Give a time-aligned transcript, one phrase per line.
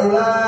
[0.00, 0.39] hablar.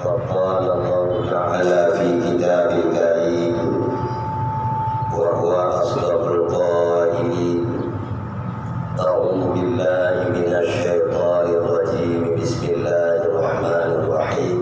[0.00, 3.56] فقال الله تعالى في كتابه الكريم
[5.18, 7.60] وهو أصدق القائلين
[9.00, 12.36] أعوذ بالله من الشيطان الرجيم.
[12.42, 14.60] بسم الله الرحمن الرحيم.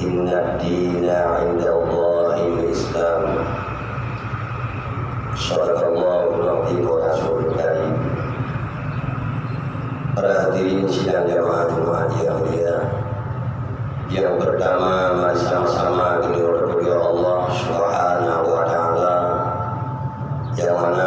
[0.00, 3.24] إن الدين عند الله الإسلام.
[5.36, 5.81] صدق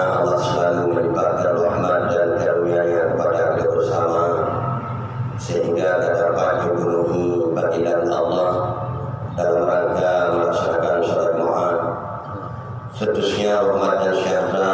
[0.05, 4.23] Allah selalu melimpahkan rahmat dan karunia-Nya kepada kita bersama
[5.35, 8.51] sehingga dapat memenuhi panggilan Allah
[9.35, 11.77] dalam rangka melaksanakan sholat Mu'ad
[12.95, 14.73] seterusnya rahmat dan sejahtera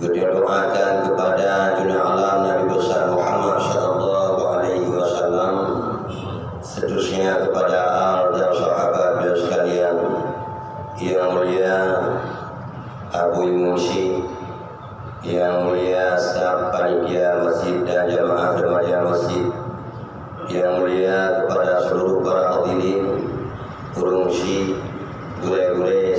[0.00, 5.54] kita doakan kepada dunia alam Nabi besar Muhammad sallallahu alaihi wasallam
[6.64, 9.96] seterusnya kepada al dan sahabat dan sekalian
[10.98, 11.78] yang mulia
[13.14, 14.18] Abu Musi
[15.22, 19.46] yang mulia staf panitia masjid dan jamaah remaja masjid
[20.50, 23.24] yang mulia kepada seluruh para hadirin
[23.96, 24.76] urungsi
[25.40, 26.18] gure-gure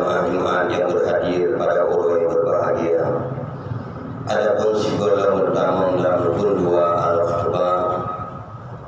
[0.00, 3.04] sidang jamaah Jumat yang berhadir pada orang yang berbahagia
[4.30, 7.84] Adapun sigolam pertama dalam rukun dua al-khutbah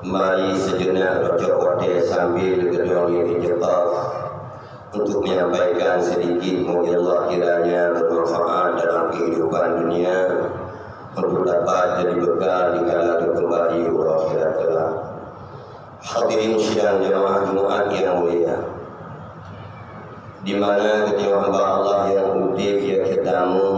[0.02, 3.86] Mari sejenak rojok wate sambil gedong ini jebak
[4.92, 10.18] untuk menyampaikan sedikit mungkin Allah kiranya bermanfaat dalam kehidupan dunia
[11.14, 14.92] untuk dapat jadi bekal di kala kembali akhirat kelak.
[16.02, 18.71] Hadirin sidang jamaah Jumat yang mulia,
[20.52, 23.72] di mana ketika hamba Allah yang putih dia ketemu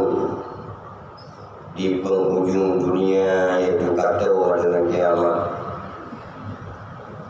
[1.78, 4.26] di penghujung dunia yaitu kata
[4.58, 5.38] dengan kiamat?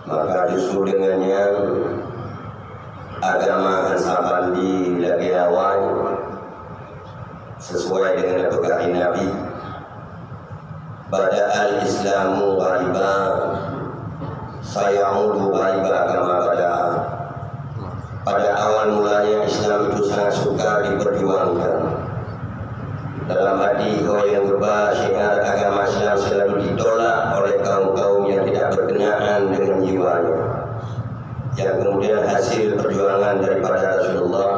[0.09, 1.45] Maka justru dengannya
[3.21, 5.81] agama Ansabandi lagi awal
[7.61, 9.29] sesuai dengan pegangan Nabi
[11.13, 13.13] pada al-Islamu ghariba
[14.65, 16.69] sayaudu ghariba kama pada
[18.25, 21.81] pada awal mulanya Islam itu sangat suka diperjuangkan.
[23.25, 29.53] Dalam hati kau yang berubah syiar agama Islam selalu ditolak oleh kaum-kaum yang tidak berkenaan
[29.53, 30.45] dengan jiwanya.
[31.55, 34.53] Yang kemudian hasil perjuangan daripada Rasulullah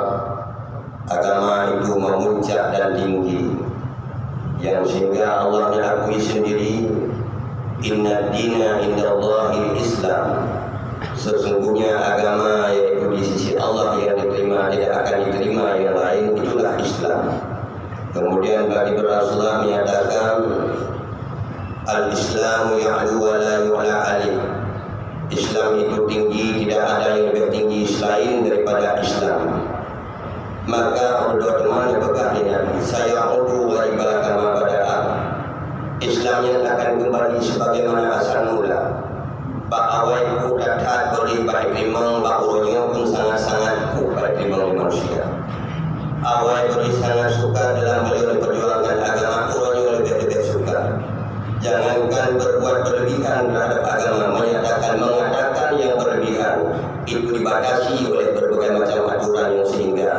[1.11, 3.51] agama itu memuncak dan tinggi.
[4.63, 6.91] Yang sehingga Allah mengakui sendiri
[7.83, 10.49] inna dina indallahi islam
[11.17, 17.23] sesungguhnya agama yaitu di sisi Allah yang diterima tidak akan diterima yang lain itulah Islam
[18.13, 20.35] kemudian bagi Rasulullah menyatakan
[21.89, 24.39] al-islamu ya'lu wa la yu'la alaih
[25.27, 29.59] Islam itu tinggi, tidak ada yang lebih tinggi selain daripada Islam.
[30.71, 35.03] Maka Allah teman Nabi, saya udu ghaiba kama bada'ah.
[36.03, 38.66] Islam yang akan kembali sebagaimana asal mula.
[39.67, 45.27] Pak awai ku datat beri baik limang, urutnya pun sangat-sangat ku baik limang manusia.
[46.23, 51.03] Awai beri sangat suka dalam beliau perjuangan agama, urutnya lebih-lebih suka.
[51.59, 56.57] Jangankan berbuat berlebihan terhadap agama, menyatakan mengatakan yang berlebihan
[57.11, 60.11] itu dibatasi oleh berbagai macam aturan yang sehingga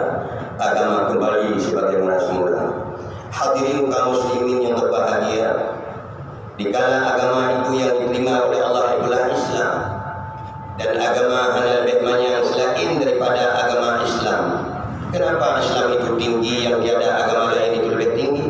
[0.59, 2.63] agama kembali sebagaimana semula.
[3.31, 5.49] Hadirin kaum muslimin yang berbahagia,
[6.59, 8.86] dikala agama itu yang diterima oleh Allah
[10.77, 14.43] dan agama hanya lebih banyak selain daripada agama Islam.
[15.09, 18.47] Kenapa Islam itu tinggi yang tiada agama lain itu lebih tinggi?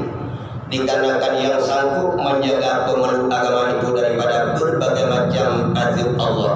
[0.68, 6.56] dikarenakan yang sanggup menjaga pemeluk agama itu daripada berbagai macam azab Allah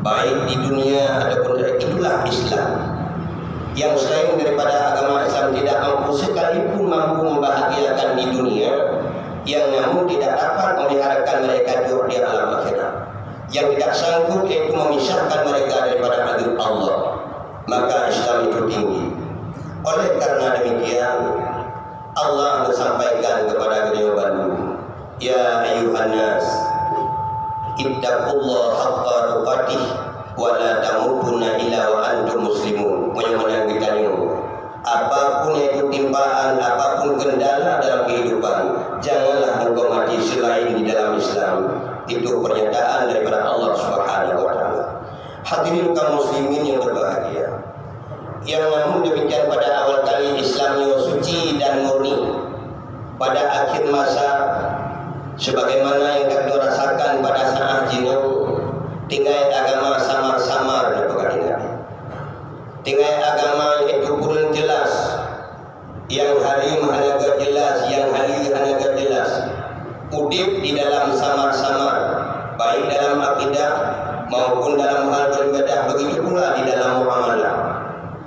[0.00, 2.70] baik di dunia ataupun itulah Islam
[3.76, 8.72] yang selain daripada agama Islam tidak mampu sekalipun mampu membahagiakan di dunia
[9.44, 12.45] yang namun tidak dapat memeliharkan mereka di alam
[13.54, 16.96] yang tidak sanggup yaitu memisahkan mereka daripada agama Allah
[17.66, 19.04] maka Islam itu tinggi
[19.86, 21.18] oleh karena demikian
[22.16, 24.56] Allah menyampaikan kepada beliau Bandung
[25.16, 26.44] Ya ayuhan nas
[27.76, 29.84] Ittaqullah haqqa tuqatih
[30.32, 33.12] wa la tamutunna illa wa antum muslimun.
[33.12, 34.00] Mudah-mudahan kita
[34.80, 38.60] Apa pun itu timpaan, apa pun kendala dalam kehidupan,
[39.04, 41.75] janganlah engkau mati selain di dalam Islam.
[42.06, 44.84] Itu pernyataan daripada Allah Subhanahu wa taala.
[45.46, 47.46] Hadirin kaum muslimin yang berbahagia.
[48.46, 52.14] Yang namun demikian pada awal kali Islamnya suci dan murni.
[53.18, 54.28] Pada akhir masa
[55.36, 58.18] sebagaimana yang kami rasakan pada saat jino
[59.06, 61.06] tinggal agama samar-samar dan
[62.86, 64.92] tinggal agama itu pun jelas
[66.06, 69.30] yang halim hanya jelas yang halim hanya jelas
[70.14, 71.98] udip di dalam samar-samar
[72.54, 73.72] baik dalam akidah
[74.36, 77.56] maupun dalam hal beribadah begitu pula di dalam muamalah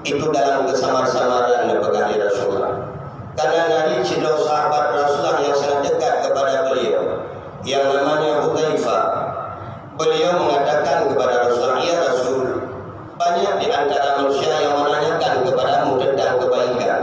[0.01, 1.77] itu dalam kesamar-samaran dan
[2.17, 2.73] Rasulullah
[3.37, 7.29] karena Nabi cinta sahabat Rasulullah yang sangat dekat kepada beliau
[7.67, 9.05] yang namanya Hudzaifah.
[9.99, 12.43] Beliau mengatakan kepada Rasulullah, "Ya Rasul,
[13.19, 17.01] banyak di antara manusia yang menanyakan kepadamu tentang kebaikan.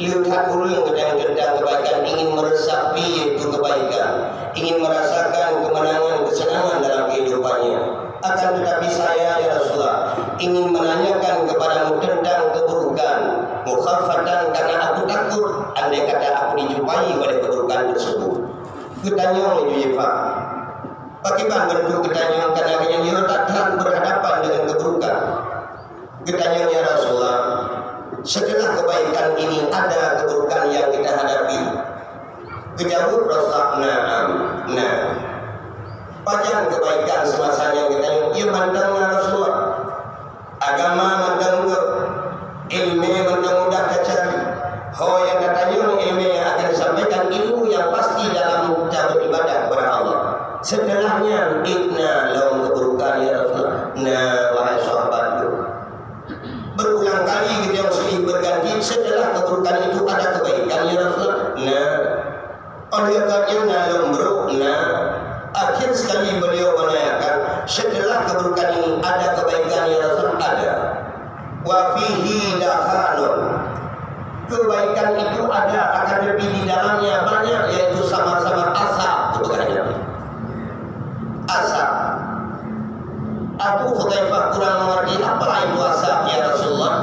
[0.00, 4.12] Lihat tentang tentang kebaikan ingin meresapi itu kebaikan,
[4.56, 7.80] ingin merasakan kemenangan kesenangan dalam kehidupannya.
[8.20, 13.18] Akan tetapi saya ya Rasulullah ingin menanyakan kepadamu tentang keburukan
[13.64, 15.48] mukhafatan karena aku takut
[15.80, 18.34] andai kata aku dijumpai oleh keburukan tersebut.
[19.00, 20.10] Ketanya oleh Yufa.
[21.24, 25.18] Bagaimana bentuk ketanya karena yang tak berhadapan dengan keburukan.
[26.28, 27.40] Ketanya ya Rasulullah,
[28.20, 31.60] setelah kebaikan ini ada keburukan yang kita hadapi.
[32.76, 34.00] Kejauh Rasulullah, nah,
[34.68, 34.94] nah,
[36.20, 39.56] Panjang kebaikan semasanya kita ia mandang Rasulullah.
[40.60, 41.80] Agama mandang ke
[42.76, 44.36] ilmu mandang mudah kecari.
[45.00, 50.18] Ho yang katanya ilmu yang akan disampaikan ilmu yang pasti dalam cara beribadah kepada Allah.
[50.60, 53.76] Setelahnya inna laum keburukan ya Rasulullah.
[53.96, 55.48] Nah wahai sahabatku.
[56.76, 61.56] Berulang kali kita mesti berganti setelah keburukan itu ada kebaikan ya Rasulullah.
[61.56, 61.92] Nah
[62.92, 65.10] oleh karena laum bro, nah
[65.50, 70.72] Akhir sekali beliau menanyakan setelah keburukan ini ada kebaikan yang Rasul ada.
[71.66, 73.38] Wa fihi dahanun.
[74.46, 79.82] Kebaikan itu ada akan lebih di dalamnya banyak yaitu sama-sama asap keburukannya.
[81.50, 81.92] Asap.
[83.60, 86.96] Abu Hudzaifah kurang mengerti apa itu asap ya Rasulullah.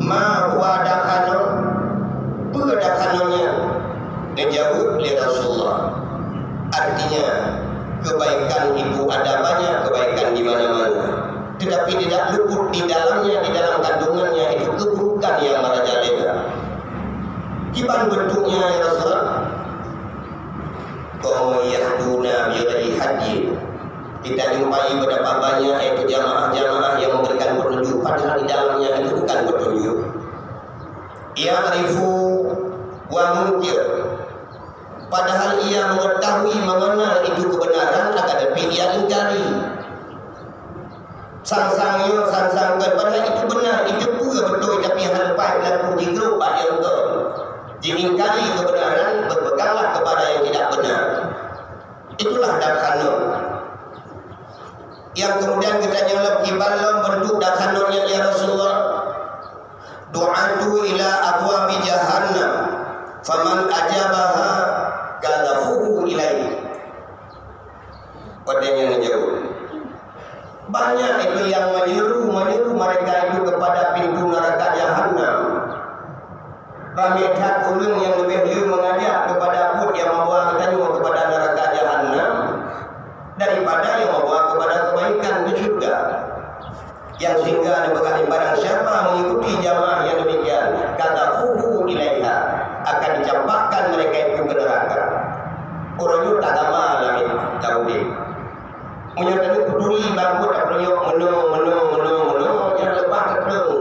[0.00, 1.48] Ma huwa dakhanun.
[2.56, 3.50] Apa dakhanunnya?
[4.32, 6.06] Dia jawab ya Rasulullah
[6.76, 7.26] Artinya
[8.02, 11.06] kebaikan itu ada banyak kebaikan di mana-mana.
[11.56, 16.52] Tetapi tidak luput di dalamnya, di dalam kandungannya itu keburukan yang merajalela.
[17.72, 19.28] Gimana bentuknya ya Rasulullah?
[21.24, 23.36] Kau yahduna bilahi haji.
[24.20, 29.98] Kita jumpai berapa banyak itu jamaah-jamaah yang memberikan petunjuk padahal di dalamnya itu bukan petunjuk.
[31.36, 32.10] Ya'rifu
[33.06, 33.96] wa munkir
[35.06, 39.46] Padahal ia mengetahui mengenal itu kebenaran akan tetapi ia ingkari.
[41.46, 46.96] Sang-sangnya sang-sangkan padahal itu benar, itu pula betul tapi baik berlaku di grup yang ke.
[47.86, 51.02] Diingkari kebenaran berpeganglah kepada yang tidak benar.
[52.18, 53.18] Itulah dakhanun.
[55.14, 58.76] Yang kemudian kita nyelap kibalam bentuk dakhanunnya ya Rasulullah.
[60.10, 62.52] Du'atu ila abwabi jahannam.
[63.22, 64.75] Faman ajabaha
[65.26, 66.54] kadafuhu ilaih
[68.46, 69.34] Padanya menjauh
[70.66, 75.38] banyak itu yang menyuruh menyuruh mereka itu kepada pintu neraka jahanam
[76.96, 82.32] Pamikat ulung yang lebih dulu mengajak kepada put yang membawa kita juga kepada neraka jahanam
[83.36, 85.94] daripada yang membawa kepada kebaikan ke surga
[87.20, 90.66] yang sehingga dibekali barang siapa mengikuti jamaah yang demikian
[90.98, 92.36] kata fuhu ilaiha
[92.90, 95.00] akan dicampakkan mereka itu ke neraka
[96.00, 97.24] orang itu tak lama lagi
[97.60, 98.02] tahu dia
[99.16, 103.80] menyatakan peduli bangun tak perlu menu menu menu menu yang lepas ketemu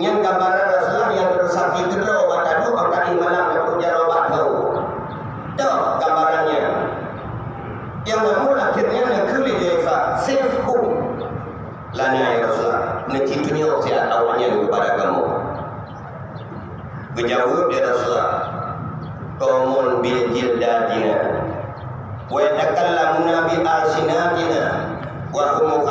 [0.00, 4.56] yang gambaran Rasulullah yang tersakti kedua waktu itu akan malam aku jarawat tahu
[5.52, 5.68] itu
[6.00, 6.60] gambarannya
[8.08, 11.20] yang namun akhirnya negeri Jaifa safe home
[11.92, 15.24] lana ya Rasulullah necitunya saya awalnya kepada kamu
[17.26, 18.38] Berjawab ya Rasulullah
[19.42, 21.42] Kaumun bil jildadina
[22.30, 24.62] wa yatakallamuna bi alsinatina
[25.34, 25.90] wa hum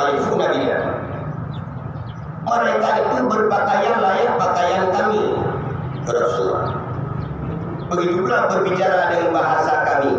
[2.40, 5.36] mereka itu berpakaian layak pakaian kami
[6.08, 6.72] Rasulullah.
[7.92, 10.12] Begitu pula berbicara dengan bahasa kami.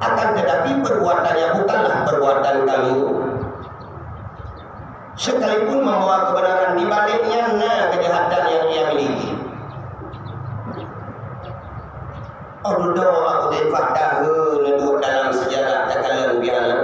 [0.00, 2.96] Akan tetapi perbuatannya bukanlah perbuatan kami.
[5.20, 9.37] Sekalipun membawa kebenaran di baliknya nah kejahatan yang ia miliki
[12.68, 16.76] Oh, aku dari fakta duduk dalam sejarah takalan biana.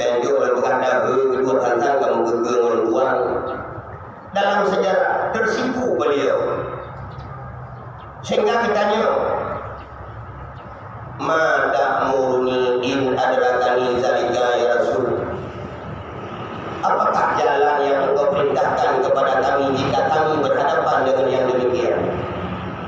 [0.00, 3.16] Benjo berkata kedua tantang kamu kegengan tuan.
[4.32, 6.40] Dalam sejarah tersipu beliau.
[8.24, 9.04] Sehingga kitanya
[11.20, 15.20] Ma ta'muruni in adrakani zalika ya Rasul
[16.80, 22.00] Apakah jalan yang engkau perintahkan kepada kami jika kami berhadapan dengan yang demikian?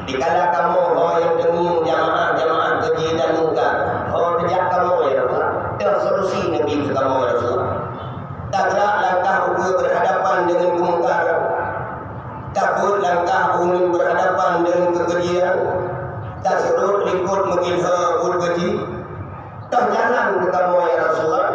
[0.06, 3.68] Dikala kamu ho yang dengin jamaah-jamaah keji dan muka,
[4.14, 5.44] ho sejak kamu ya Rasul.
[5.82, 7.58] Tersolusi Nabi ke kamu ya Rasul.
[8.54, 11.40] Tak gerak langkah uku berhadapan dengan kemungkaran.
[12.54, 15.56] Takut langkah ingin berhadapan dengan kekejian.
[16.46, 18.68] Tak serut ikut mengilha ul keji.
[19.76, 21.48] Tak jalan ke kamu ya Rasulullah.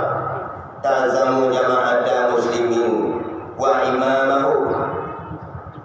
[0.86, 3.18] Tazamu jamaah muslimin
[3.58, 4.70] wa imamahu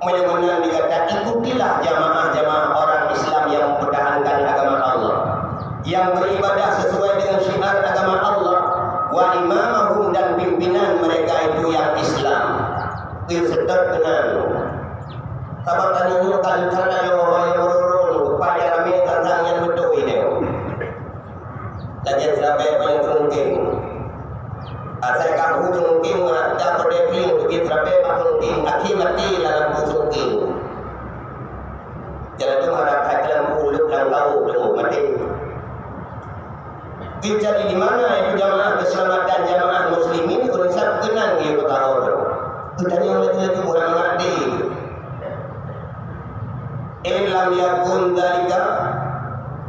[0.05, 5.17] benar-benar dikata ikutilah jamaah-jamaah orang Islam yang mempertahankan agama Allah
[5.89, 8.61] yang beribadah sesuai dengan syiar agama Allah
[9.13, 12.45] wa imamahum dan pimpinan mereka itu yang Islam
[13.33, 14.27] itu sedar kenal
[15.67, 17.19] Sabar tanya ni kalau tanya yo
[17.59, 20.15] yo rurun upaya kami tentang yang betul ini.
[22.07, 23.49] Kajian sampai paling mungkin.
[25.03, 30.31] Asal kamu mungkin ada berdekling begitu sampai mungkin akhir mati dalam mungkin.
[32.39, 35.03] Jangan tu harap hati dalam mulut dalam tahu dengan mati.
[37.27, 38.23] Kita di mana?
[38.23, 41.95] Itu jamaah keselamatan jamaah muslimin Indonesia kenal dia bertahu.
[42.79, 44.35] Kita ni lagi-lagi orang mati.
[47.03, 48.63] Ilam yakun dalika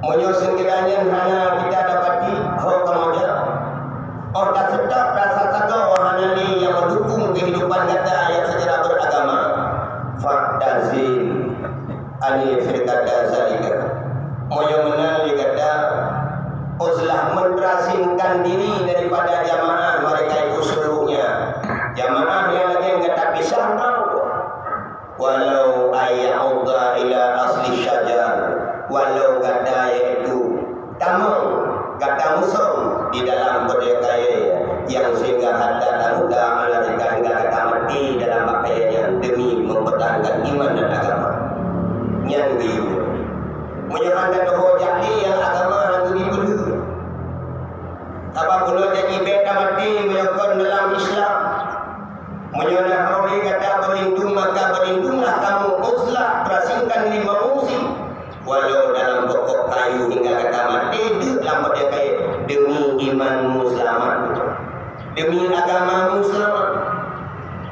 [0.05, 3.29] Menyusun kiranya hanya kita dapati Hukam aja
[4.53, 9.39] tak sedap rasa saga Wahana ni yang mendukung kehidupan kata Yang sejarah beragama.
[10.21, 11.57] Faktazil
[12.21, 13.73] Ani firkata zalika
[14.45, 15.16] Moyo kata
[16.77, 20.62] Uzlah mendrasingkan diri daripada jamaah mereka itu
[21.98, 24.22] Jamaah yang lagi kata pisah tahu
[25.17, 28.38] walau ayyauda ila asli syajar
[28.86, 30.62] walau kata yaitu
[31.01, 38.46] tamang kata musuh di dalam berdekaya yang sehingga hatta tamuda ala hingga kata mati dalam
[38.46, 41.29] pakaiannya demi mempertahankan iman dan agama
[42.29, 42.86] yang biu
[43.89, 46.55] menyerahkan doa jadi yang agama yang diberi
[48.38, 51.38] apa pula jadi beta mati menyokong dalam Islam
[52.58, 57.84] Menyolah Rauli kata berlindung maka berlindunglah kamu Uzlah terasingkan lima musim
[58.50, 62.13] Walau dalam pokok kayu hingga kata mati Dalam pada kaya
[62.50, 64.41] Demi imanmu selamat
[65.13, 66.69] Demi agamamu selamat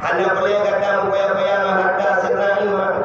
[0.05, 2.95] Hanya boleh kata Mupaya-paya harta serta iman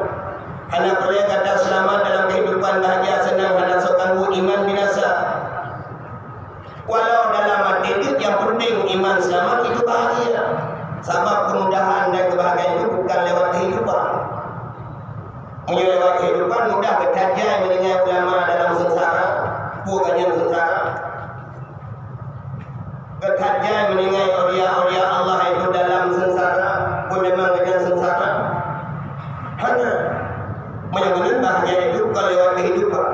[0.75, 5.09] Hanya boleh kata selamat dalam kehidupan bahagia senang Hanya sokanmu iman binasa
[6.85, 10.61] Walau dalam mati itu yang penting iman selamat itu bahagia
[11.01, 14.09] Sebab kemudahan dan kebahagiaan itu bukan lewat kehidupan.
[15.65, 19.27] Punya lewat kehidupan mudah bertajam mendengar ulama dalam sengsara,
[19.81, 20.81] bukannya sengsara.
[23.17, 26.71] Bertajam mendengar awliya-awliya Allah itu dalam sengsara,
[27.09, 28.31] pun memang dengan sengsara.
[29.57, 29.91] Hanya
[30.93, 33.11] benar-benar bahagia itu kalau lewat kehidupan.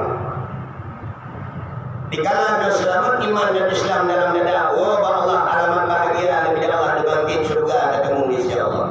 [2.08, 7.04] Di kala ada selamat iman dan Islam dalam dada, wah Allah alamat bahagia lebih Allah
[7.04, 8.90] dibangkit surga di sisi Allah.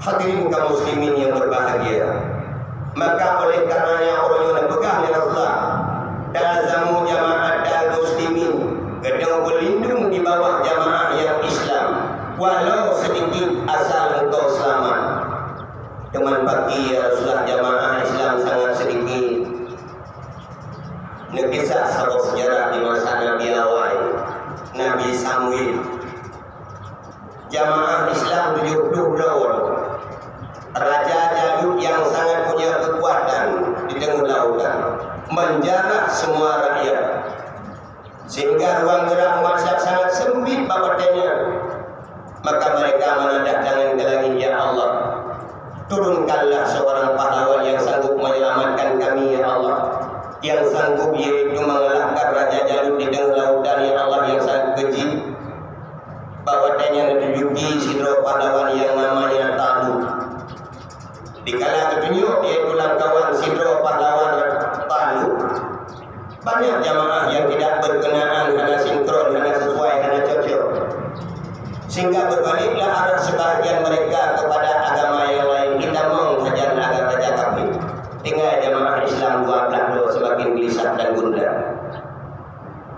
[0.00, 2.08] Hadirin kaum muslimin yang berbahagia.
[2.96, 5.54] Maka oleh karenanya orang yang pegang dengan Allah
[6.34, 8.54] Dazamu jamaah dan muslimin
[8.98, 11.88] Gedung berlindung di bawah jamaah yang Islam
[12.34, 15.02] Walau sedikit asal engkau selamat
[16.10, 19.26] Teman pagi ya Rasulullah jamaah Islam sangat sedikit
[21.30, 23.94] Nekisah sahabat sejarah di masa Nabi awal
[24.74, 25.99] Nabi Samuel
[27.50, 29.66] Jamaah Islam 72 orang
[30.70, 33.46] Raja Jalut yang sangat punya kekuatan
[33.90, 34.78] di tengah lautan
[35.34, 37.06] Menjarah semua rakyat.
[38.30, 39.42] Sehingga ruang gerak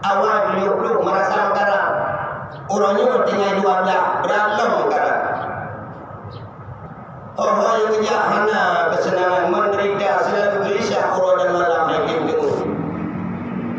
[0.03, 1.95] awal beliau belum merasa karang
[2.67, 5.23] orangnya tengah dua belah beralam karang
[7.39, 8.63] orang yang kejahana
[8.95, 12.57] kesenangan menderita selalu gelisah orang dan malam lagi dengung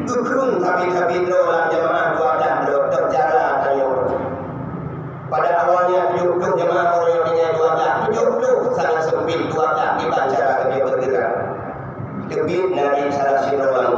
[0.03, 3.83] Ukrum tapi-tapi berolah jemaah dua belah belum terjara dari
[5.31, 10.39] pada awalnya duduk jemaah orang yang tengah dua belah duduk sangat sempit dua belah dibaca
[10.61, 11.33] kami bergerak.
[12.29, 13.92] Kebit dari salah si orang.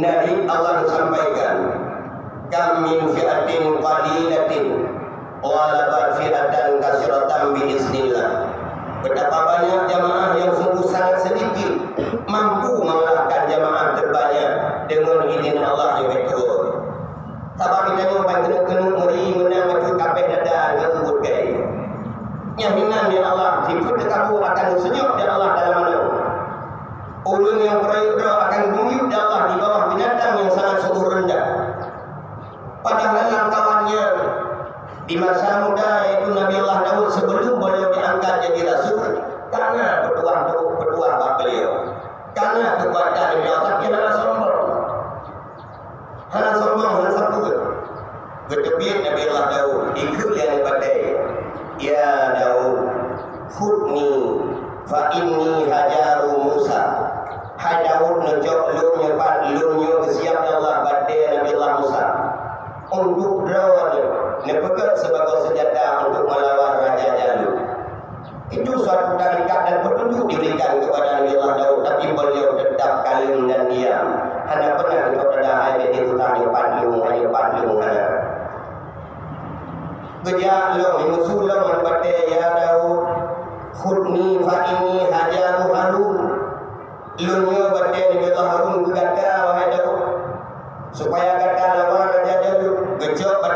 [0.00, 1.56] Nabi Allah sampaikan
[2.48, 4.64] kami fi'atin qalilatin
[5.44, 7.19] wa la fi'atan katsira
[54.90, 55.59] فإني
[91.78, 93.52] lawan da ja da gajo persiapan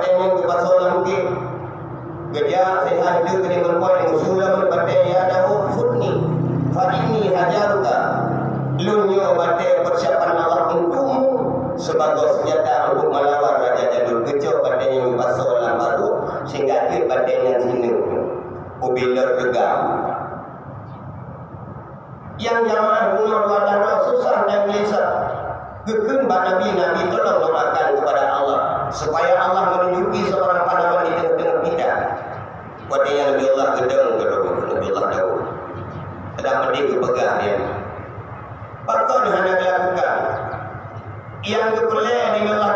[11.84, 14.24] sebagai senjata untuk melawan raja jadul
[15.76, 16.08] baru
[16.48, 16.90] sehingga
[17.60, 17.90] sini.
[22.34, 23.93] Yang jamaah umur wadana
[25.84, 31.90] Gekem nabi nabi tolong doakan kepada Allah supaya Allah menunjuki seorang pahlawan di tengah kita.
[32.88, 35.32] Pada yang lebih Allah gedeng gedeng lebih Allah tahu.
[36.40, 37.56] Ada pedih kepegang dia.
[38.88, 40.18] Pertanyaan dilakukan.
[41.44, 42.73] Yang kepercayaan dengan Allah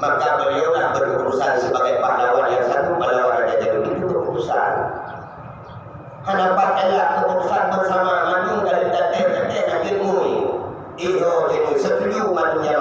[0.00, 4.72] maka beliau lah berurusan sebagai pahlawan yang satu pahlawan yang jadi itu berurusan.
[6.24, 10.40] Hadapan elak keputusan bersama manu dari teteh teteh ilmu ini
[11.00, 11.32] iho
[11.80, 12.76] setuju manunya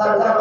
[0.00, 0.39] terutama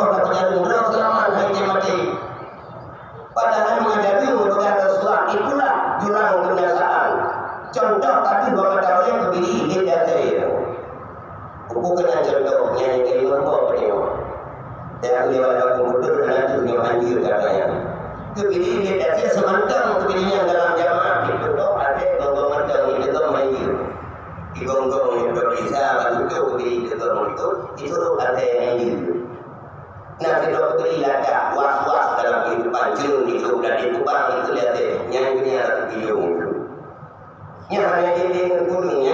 [37.71, 39.08] You're ready.